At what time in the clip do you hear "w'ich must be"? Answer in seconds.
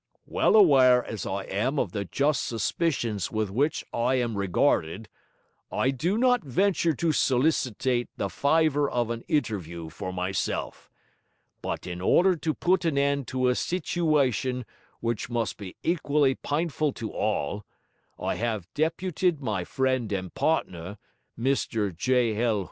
15.03-15.75